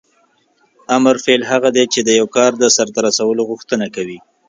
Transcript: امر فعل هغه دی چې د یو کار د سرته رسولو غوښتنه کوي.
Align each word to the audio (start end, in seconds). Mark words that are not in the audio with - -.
امر 0.97 1.15
فعل 1.23 1.41
هغه 1.51 1.69
دی 1.75 1.85
چې 1.93 1.99
د 2.03 2.09
یو 2.19 2.27
کار 2.37 2.51
د 2.57 2.63
سرته 2.75 2.99
رسولو 3.07 3.41
غوښتنه 3.49 3.85
کوي. 3.95 4.19